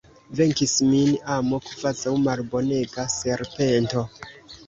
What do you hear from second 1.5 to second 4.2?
kvazaŭ malbonega serpento!